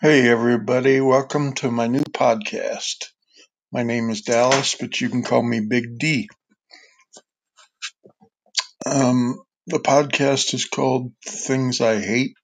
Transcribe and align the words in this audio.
Hey, 0.00 0.28
everybody, 0.28 1.00
welcome 1.00 1.54
to 1.54 1.72
my 1.72 1.88
new 1.88 2.04
podcast. 2.04 3.06
My 3.72 3.82
name 3.82 4.10
is 4.10 4.22
Dallas, 4.22 4.76
but 4.78 5.00
you 5.00 5.08
can 5.08 5.24
call 5.24 5.42
me 5.42 5.58
Big 5.58 5.98
D. 5.98 6.28
Um, 8.86 9.42
the 9.66 9.80
podcast 9.80 10.54
is 10.54 10.66
called 10.66 11.10
Things 11.26 11.80
I 11.80 11.98
Hate. 11.98 12.34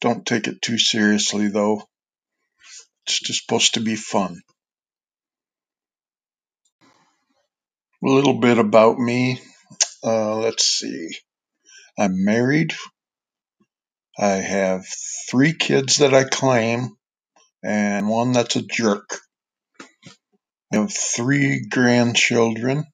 Don't 0.00 0.26
take 0.26 0.48
it 0.48 0.60
too 0.60 0.76
seriously, 0.76 1.46
though. 1.46 1.84
It's 3.06 3.20
just 3.20 3.42
supposed 3.42 3.74
to 3.74 3.80
be 3.80 3.94
fun. 3.94 4.40
A 6.82 8.08
little 8.08 8.40
bit 8.40 8.58
about 8.58 8.98
me. 8.98 9.40
Uh, 10.02 10.34
let's 10.38 10.66
see. 10.66 11.10
I'm 11.96 12.24
married. 12.24 12.74
I 14.22 14.32
have 14.36 14.84
three 15.30 15.54
kids 15.54 15.96
that 15.96 16.12
I 16.12 16.24
claim, 16.24 16.94
and 17.64 18.06
one 18.06 18.32
that's 18.32 18.54
a 18.54 18.60
jerk. 18.60 19.18
I 20.70 20.76
have 20.76 20.92
three 20.92 21.64
grandchildren, 21.66 22.84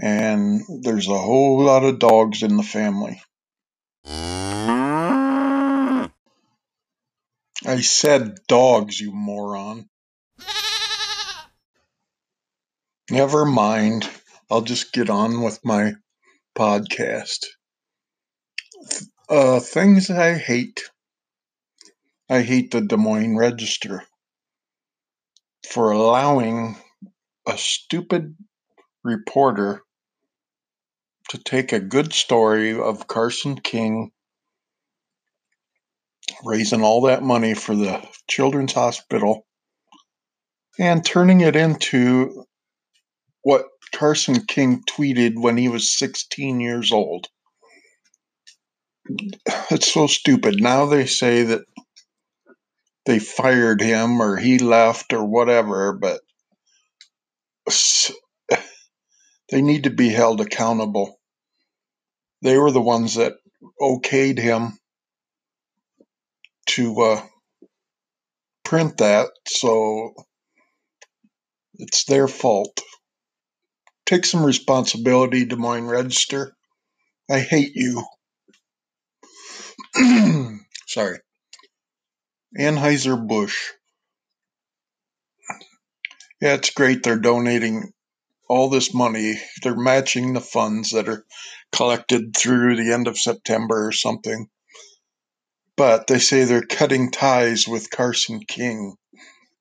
and 0.00 0.62
there's 0.82 1.08
a 1.08 1.18
whole 1.18 1.64
lot 1.64 1.82
of 1.82 1.98
dogs 1.98 2.44
in 2.44 2.56
the 2.56 2.62
family. 2.62 3.20
I 7.66 7.80
said 7.80 8.38
dogs, 8.46 9.00
you 9.00 9.10
moron. 9.10 9.88
Never 13.10 13.44
mind. 13.44 14.08
I'll 14.48 14.62
just 14.62 14.92
get 14.92 15.10
on 15.10 15.42
with 15.42 15.58
my 15.64 15.94
podcast. 16.56 17.46
Uh, 19.28 19.58
things 19.58 20.10
I 20.10 20.34
hate. 20.34 20.82
I 22.28 22.42
hate 22.42 22.70
the 22.70 22.82
Des 22.82 22.96
Moines 22.96 23.36
Register 23.36 24.02
for 25.66 25.92
allowing 25.92 26.76
a 27.46 27.56
stupid 27.56 28.36
reporter 29.02 29.82
to 31.30 31.38
take 31.38 31.72
a 31.72 31.80
good 31.80 32.12
story 32.12 32.78
of 32.78 33.06
Carson 33.06 33.56
King 33.56 34.10
raising 36.44 36.82
all 36.82 37.02
that 37.02 37.22
money 37.22 37.54
for 37.54 37.74
the 37.74 38.06
children's 38.28 38.74
hospital 38.74 39.46
and 40.78 41.04
turning 41.04 41.40
it 41.40 41.56
into 41.56 42.44
what 43.42 43.66
Carson 43.94 44.44
King 44.46 44.82
tweeted 44.82 45.40
when 45.40 45.56
he 45.56 45.68
was 45.68 45.96
16 45.96 46.60
years 46.60 46.92
old. 46.92 47.28
It's 49.70 49.92
so 49.92 50.06
stupid. 50.06 50.56
Now 50.60 50.86
they 50.86 51.06
say 51.06 51.42
that 51.44 51.62
they 53.06 53.18
fired 53.18 53.80
him 53.80 54.20
or 54.20 54.36
he 54.36 54.58
left 54.58 55.12
or 55.12 55.24
whatever, 55.24 55.92
but 55.92 56.20
they 59.50 59.62
need 59.62 59.84
to 59.84 59.90
be 59.90 60.08
held 60.10 60.40
accountable. 60.40 61.18
They 62.42 62.58
were 62.58 62.70
the 62.70 62.80
ones 62.80 63.14
that 63.16 63.34
okayed 63.80 64.38
him 64.38 64.78
to 66.70 67.00
uh, 67.00 67.22
print 68.64 68.98
that, 68.98 69.28
so 69.48 70.14
it's 71.74 72.04
their 72.04 72.28
fault. 72.28 72.80
Take 74.06 74.24
some 74.26 74.44
responsibility, 74.44 75.44
Des 75.44 75.56
Moines 75.56 75.86
Register. 75.86 76.54
I 77.30 77.40
hate 77.40 77.72
you. 77.74 78.04
Sorry. 80.86 81.18
Anheuser-Busch. 82.58 83.72
Yeah, 86.40 86.54
it's 86.54 86.70
great 86.70 87.02
they're 87.02 87.18
donating 87.18 87.92
all 88.48 88.68
this 88.68 88.92
money. 88.92 89.40
They're 89.62 89.76
matching 89.76 90.32
the 90.32 90.40
funds 90.40 90.90
that 90.90 91.08
are 91.08 91.24
collected 91.72 92.36
through 92.36 92.76
the 92.76 92.92
end 92.92 93.08
of 93.08 93.18
September 93.18 93.86
or 93.86 93.92
something. 93.92 94.48
But 95.76 96.06
they 96.06 96.18
say 96.18 96.44
they're 96.44 96.66
cutting 96.66 97.10
ties 97.10 97.66
with 97.66 97.90
Carson 97.90 98.40
King 98.46 98.96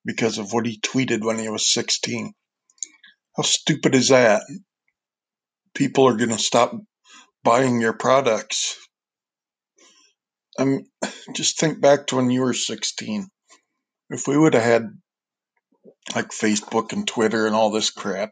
because 0.06 0.38
of 0.38 0.52
what 0.52 0.66
he 0.66 0.80
tweeted 0.80 1.24
when 1.24 1.40
he 1.40 1.50
was 1.50 1.72
16. 1.74 2.34
How 3.38 3.44
stupid 3.44 3.96
is 3.96 4.10
that? 4.10 4.44
People 5.74 6.08
are 6.08 6.18
going 6.18 6.30
to 6.30 6.38
stop 6.38 6.74
buying 7.44 7.82
your 7.82 7.94
products. 7.94 8.78
I 10.58 10.66
mean, 10.66 10.88
just 11.36 11.60
think 11.60 11.82
back 11.82 12.08
to 12.08 12.18
when 12.18 12.30
you 12.30 12.42
were 12.42 12.54
16. 12.54 13.28
If 14.10 14.28
we 14.28 14.38
would 14.38 14.54
have 14.54 14.64
had 14.64 14.88
like 16.16 16.30
Facebook 16.30 16.94
and 16.94 17.08
Twitter 17.08 17.48
and 17.48 17.56
all 17.56 17.72
this 17.72 17.90
crap, 17.90 18.32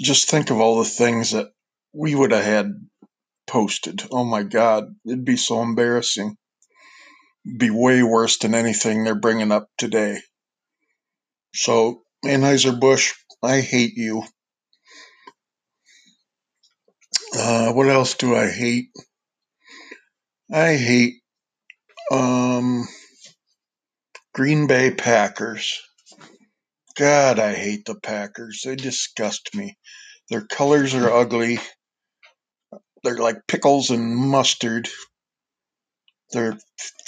just 0.00 0.28
think 0.28 0.50
of 0.50 0.60
all 0.60 0.78
the 0.78 0.88
things 0.88 1.32
that 1.32 1.48
we 1.92 2.14
would 2.14 2.32
have 2.32 2.44
had 2.44 2.72
posted. 3.46 4.02
Oh 4.10 4.24
my 4.24 4.42
God, 4.42 4.84
it'd 5.06 5.24
be 5.24 5.36
so 5.36 5.62
embarrassing. 5.62 6.36
Be 7.58 7.70
way 7.70 8.02
worse 8.02 8.38
than 8.38 8.54
anything 8.54 9.02
they're 9.02 9.14
bringing 9.14 9.50
up 9.50 9.68
today. 9.78 10.20
So, 11.54 12.02
Anheuser-Busch, 12.24 13.14
I 13.42 13.60
hate 13.60 13.94
you. 13.96 14.22
Uh, 17.36 17.72
what 17.72 17.88
else 17.88 18.14
do 18.14 18.36
I 18.36 18.48
hate? 18.48 18.90
I 20.52 20.76
hate 20.76 21.14
um, 22.12 22.88
Green 24.34 24.66
Bay 24.66 24.92
Packers. 24.92 25.80
God, 26.98 27.38
I 27.38 27.54
hate 27.54 27.84
the 27.86 27.94
Packers. 27.96 28.62
They 28.64 28.76
disgust 28.76 29.54
me. 29.54 29.76
Their 30.30 30.42
colors 30.42 30.94
are 30.94 31.10
ugly. 31.10 31.58
They're 33.04 33.18
like 33.18 33.46
pickles 33.48 33.90
and 33.90 34.16
mustard. 34.16 34.88
Their 36.32 36.58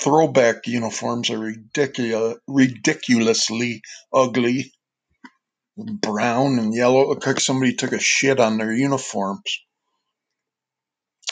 throwback 0.00 0.66
uniforms 0.66 1.30
are 1.30 1.38
ridiculous, 1.38 2.38
ridiculously 2.48 3.82
ugly. 4.12 4.72
Brown 5.76 6.59
and 6.59 6.74
yellow. 6.74 7.09
Look 7.09 7.26
like 7.26 7.41
somebody 7.41 7.74
took 7.74 7.92
a 7.92 8.00
shit 8.00 8.41
on 8.41 8.59
their 8.59 8.72
uniforms. 8.72 9.60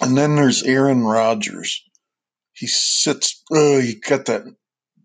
And 0.01 0.17
then 0.17 0.37
there's 0.37 0.63
Aaron 0.63 1.05
Rodgers. 1.05 1.83
He 2.61 2.69
sits, 2.69 3.43
oh, 3.53 3.81
he 3.81 3.97
got 3.97 4.27
that 4.27 4.45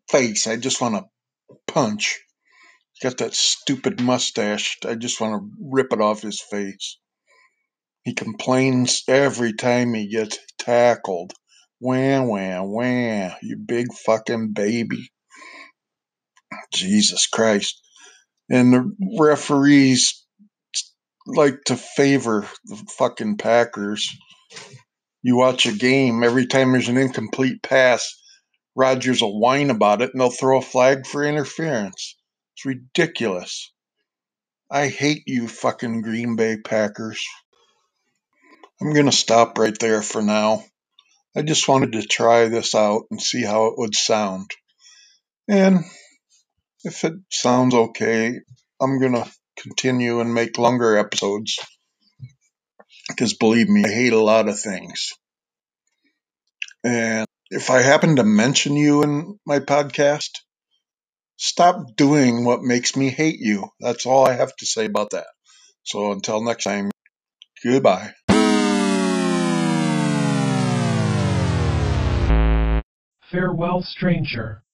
face. 0.09 0.47
I 0.47 0.57
just 0.57 0.81
want 0.81 0.95
to 0.95 1.05
punch. 1.73 2.19
He 2.93 3.07
got 3.07 3.19
that 3.19 3.35
stupid 3.35 4.01
mustache. 4.01 4.77
I 4.87 4.95
just 4.95 5.21
want 5.21 5.41
to 5.41 5.49
rip 5.71 5.93
it 5.93 6.01
off 6.01 6.21
his 6.23 6.41
face. 6.41 6.99
He 8.03 8.13
complains 8.13 9.03
every 9.07 9.53
time 9.53 9.93
he 9.93 10.07
gets 10.09 10.39
tackled. 10.59 11.33
Wah, 11.81 12.23
wah, 12.23 12.63
wah, 12.63 13.35
you 13.41 13.57
big 13.65 13.87
fucking 14.05 14.53
baby. 14.53 15.09
Jesus 16.73 17.27
Christ. 17.27 17.81
And 18.49 18.73
the 18.73 18.95
referees 19.19 20.25
like 21.27 21.63
to 21.67 21.77
favor 21.77 22.47
the 22.65 22.77
fucking 22.97 23.37
Packers. 23.37 24.09
You 25.25 25.37
watch 25.37 25.65
a 25.65 25.71
game, 25.71 26.23
every 26.23 26.45
time 26.45 26.71
there's 26.71 26.87
an 26.87 26.97
incomplete 26.97 27.63
pass, 27.63 28.13
Rodgers 28.75 29.23
will 29.23 29.39
whine 29.39 29.71
about 29.71 30.03
it 30.03 30.11
and 30.11 30.21
they'll 30.21 30.29
throw 30.29 30.59
a 30.59 30.61
flag 30.61 31.07
for 31.07 31.23
interference. 31.23 32.15
It's 32.53 32.65
ridiculous. 32.65 33.73
I 34.69 34.87
hate 34.87 35.23
you 35.25 35.47
fucking 35.47 36.03
Green 36.03 36.35
Bay 36.35 36.57
Packers. 36.57 37.25
I'm 38.79 38.93
going 38.93 39.07
to 39.07 39.11
stop 39.11 39.57
right 39.57 39.75
there 39.79 40.03
for 40.03 40.21
now. 40.21 40.63
I 41.35 41.41
just 41.41 41.67
wanted 41.67 41.93
to 41.93 42.03
try 42.03 42.47
this 42.47 42.75
out 42.75 43.05
and 43.09 43.19
see 43.19 43.41
how 43.41 43.65
it 43.65 43.79
would 43.79 43.95
sound. 43.95 44.51
And 45.47 45.85
if 46.83 47.03
it 47.03 47.13
sounds 47.31 47.73
okay, 47.73 48.41
I'm 48.79 48.99
going 48.99 49.15
to 49.15 49.27
continue 49.57 50.19
and 50.19 50.35
make 50.35 50.59
longer 50.59 50.95
episodes. 50.95 51.57
Because 53.07 53.33
believe 53.33 53.69
me, 53.69 53.83
I 53.85 53.89
hate 53.89 54.13
a 54.13 54.19
lot 54.19 54.47
of 54.47 54.59
things. 54.59 55.13
And 56.83 57.25
if 57.49 57.69
I 57.69 57.81
happen 57.81 58.17
to 58.17 58.23
mention 58.23 58.75
you 58.75 59.03
in 59.03 59.39
my 59.45 59.59
podcast, 59.59 60.29
stop 61.37 61.95
doing 61.95 62.45
what 62.45 62.61
makes 62.61 62.95
me 62.95 63.09
hate 63.09 63.39
you. 63.39 63.69
That's 63.79 64.05
all 64.05 64.27
I 64.27 64.33
have 64.33 64.55
to 64.57 64.65
say 64.65 64.85
about 64.85 65.11
that. 65.11 65.27
So 65.83 66.11
until 66.11 66.43
next 66.43 66.63
time, 66.63 66.91
goodbye. 67.63 68.13
Farewell, 73.31 73.83
stranger. 73.83 74.64